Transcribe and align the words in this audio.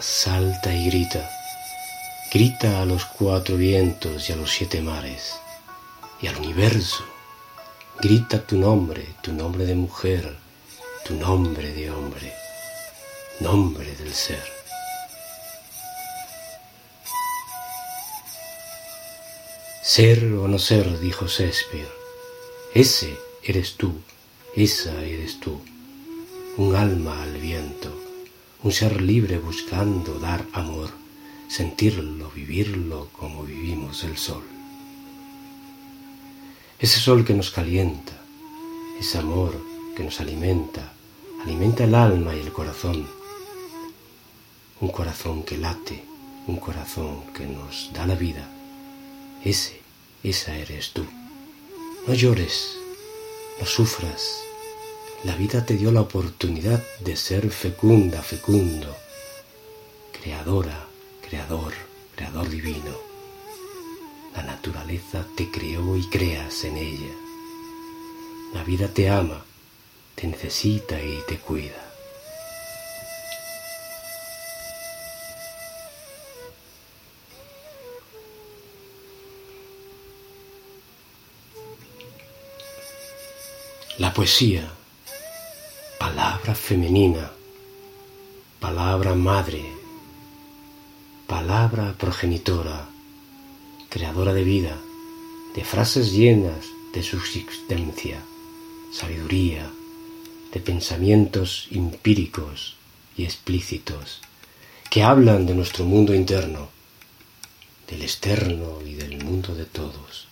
Salta 0.00 0.72
y 0.72 0.86
grita. 0.86 1.28
Grita 2.32 2.82
a 2.82 2.84
los 2.84 3.04
cuatro 3.04 3.56
vientos 3.56 4.28
y 4.28 4.32
a 4.32 4.36
los 4.36 4.52
siete 4.52 4.80
mares 4.80 5.40
y 6.22 6.28
al 6.28 6.36
universo. 6.36 7.04
Grita 8.00 8.46
tu 8.46 8.58
nombre, 8.58 9.04
tu 9.22 9.32
nombre 9.32 9.66
de 9.66 9.74
mujer, 9.74 10.36
tu 11.04 11.14
nombre 11.14 11.72
de 11.72 11.90
hombre, 11.90 12.32
nombre 13.40 13.92
del 13.96 14.14
ser. 14.14 14.44
Ser 19.82 20.32
o 20.32 20.46
no 20.46 20.60
ser, 20.60 21.00
dijo 21.00 21.26
Shakespeare. 21.26 21.90
Ese 22.72 23.18
eres 23.42 23.76
tú, 23.76 24.00
esa 24.54 25.02
eres 25.02 25.40
tú, 25.40 25.60
un 26.56 26.76
alma 26.76 27.20
al 27.24 27.32
viento, 27.38 28.05
un 28.62 28.72
ser 28.72 29.00
libre 29.00 29.38
buscando 29.38 30.18
dar 30.18 30.44
amor, 30.52 30.90
sentirlo, 31.48 32.30
vivirlo 32.30 33.08
como 33.12 33.44
vivimos 33.44 34.04
el 34.04 34.16
sol. 34.16 34.42
Ese 36.78 37.00
sol 37.00 37.24
que 37.24 37.34
nos 37.34 37.50
calienta, 37.50 38.12
ese 38.98 39.18
amor 39.18 39.58
que 39.96 40.02
nos 40.04 40.20
alimenta, 40.20 40.92
alimenta 41.42 41.84
el 41.84 41.94
alma 41.94 42.34
y 42.34 42.40
el 42.40 42.52
corazón. 42.52 43.06
Un 44.80 44.88
corazón 44.90 45.42
que 45.42 45.56
late, 45.56 46.04
un 46.46 46.56
corazón 46.56 47.22
que 47.32 47.46
nos 47.46 47.90
da 47.94 48.06
la 48.06 48.14
vida. 48.14 48.48
Ese, 49.42 49.80
esa 50.22 50.56
eres 50.56 50.92
tú. 50.92 51.06
No 52.06 52.14
llores, 52.14 52.76
no 53.58 53.66
sufras. 53.66 54.40
La 55.24 55.34
vida 55.34 55.64
te 55.64 55.76
dio 55.76 55.90
la 55.90 56.02
oportunidad 56.02 56.82
de 57.00 57.16
ser 57.16 57.50
fecunda, 57.50 58.22
fecundo, 58.22 58.94
creadora, 60.12 60.86
creador, 61.26 61.72
creador 62.14 62.48
divino. 62.48 62.92
La 64.34 64.42
naturaleza 64.42 65.26
te 65.36 65.50
creó 65.50 65.96
y 65.96 66.08
creas 66.08 66.64
en 66.64 66.76
ella. 66.76 67.14
La 68.52 68.62
vida 68.62 68.88
te 68.88 69.08
ama, 69.08 69.44
te 70.14 70.26
necesita 70.26 71.00
y 71.02 71.18
te 71.26 71.38
cuida. 71.38 71.82
La 83.98 84.12
poesía, 84.12 84.75
palabra 86.46 86.62
femenina, 86.62 87.30
palabra 88.60 89.14
madre, 89.16 89.66
palabra 91.26 91.92
progenitora, 91.98 92.86
creadora 93.88 94.32
de 94.32 94.44
vida, 94.44 94.78
de 95.56 95.64
frases 95.64 96.12
llenas 96.12 96.66
de 96.92 97.02
subsistencia, 97.02 98.22
sabiduría, 98.92 99.68
de 100.52 100.60
pensamientos 100.60 101.66
empíricos 101.72 102.76
y 103.16 103.24
explícitos 103.24 104.20
que 104.88 105.02
hablan 105.02 105.46
de 105.46 105.54
nuestro 105.54 105.84
mundo 105.84 106.14
interno, 106.14 106.68
del 107.88 108.02
externo 108.02 108.82
y 108.86 108.94
del 108.94 109.24
mundo 109.24 109.52
de 109.52 109.64
todos. 109.64 110.28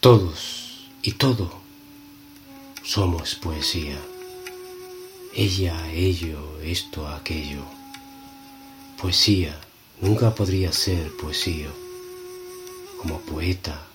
Todos 0.00 0.67
y 1.08 1.12
todo 1.12 1.50
somos 2.82 3.34
poesía. 3.36 3.98
Ella, 5.34 5.90
ello, 5.90 6.60
esto, 6.60 7.08
aquello. 7.08 7.62
Poesía 9.00 9.58
nunca 10.02 10.34
podría 10.34 10.70
ser 10.70 11.10
poesía. 11.16 11.70
Como 13.00 13.20
poeta 13.20 13.86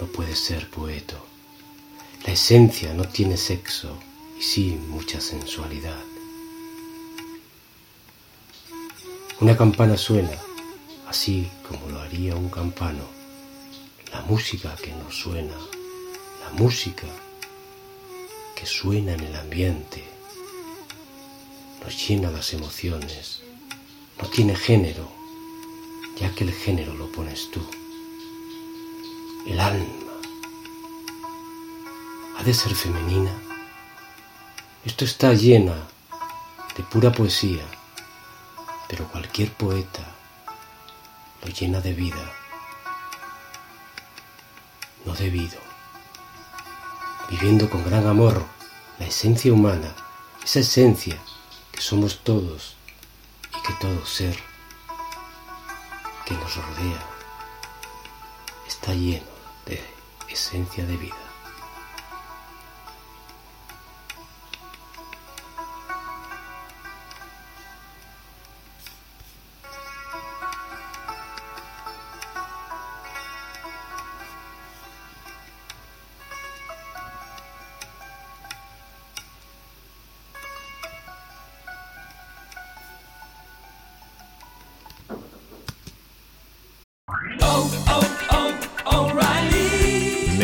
no 0.00 0.06
puede 0.06 0.34
ser 0.34 0.70
poeta. 0.70 1.18
La 2.26 2.32
esencia 2.32 2.94
no 2.94 3.04
tiene 3.08 3.36
sexo 3.36 3.98
y 4.38 4.42
sí 4.42 4.78
mucha 4.88 5.20
sensualidad. 5.20 6.02
Una 9.38 9.54
campana 9.54 9.98
suena 9.98 10.38
así 11.06 11.46
como 11.68 11.90
lo 11.90 12.00
haría 12.00 12.34
un 12.34 12.48
campano. 12.48 13.04
La 14.10 14.22
música 14.22 14.74
que 14.82 14.92
nos 14.94 15.14
suena, 15.14 15.58
la 16.44 16.50
música 16.50 17.06
que 18.54 18.66
suena 18.66 19.14
en 19.14 19.20
el 19.20 19.36
ambiente, 19.36 20.04
nos 21.82 22.08
llena 22.08 22.30
las 22.30 22.52
emociones, 22.52 23.40
no 24.20 24.28
tiene 24.28 24.54
género, 24.54 25.10
ya 26.18 26.34
que 26.34 26.44
el 26.44 26.52
género 26.52 26.94
lo 26.94 27.10
pones 27.10 27.50
tú. 27.50 27.60
El 29.46 29.58
alma 29.58 29.86
ha 32.38 32.42
de 32.42 32.54
ser 32.54 32.74
femenina. 32.74 33.32
Esto 34.84 35.04
está 35.04 35.32
llena 35.32 35.74
de 36.76 36.82
pura 36.84 37.10
poesía, 37.10 37.64
pero 38.88 39.06
cualquier 39.08 39.50
poeta 39.52 40.14
lo 41.42 41.50
llena 41.50 41.80
de 41.80 41.92
vida, 41.92 42.32
no 45.04 45.14
debido, 45.14 45.73
viviendo 47.30 47.68
con 47.68 47.84
gran 47.84 48.06
amor 48.06 48.44
la 48.98 49.06
esencia 49.06 49.52
humana, 49.52 49.94
esa 50.44 50.60
esencia 50.60 51.18
que 51.72 51.80
somos 51.80 52.20
todos 52.22 52.76
y 53.50 53.66
que 53.66 53.72
todo 53.80 54.04
ser 54.06 54.36
que 56.24 56.34
nos 56.34 56.56
rodea 56.56 57.06
está 58.66 58.94
lleno 58.94 59.26
de 59.66 59.82
esencia 60.28 60.86
de 60.86 60.96
vida. 60.96 61.33